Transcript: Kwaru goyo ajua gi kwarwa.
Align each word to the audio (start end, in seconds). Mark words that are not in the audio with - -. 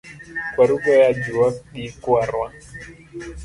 Kwaru 0.53 0.75
goyo 0.83 1.01
ajua 1.11 1.47
gi 1.73 1.87
kwarwa. 2.01 2.47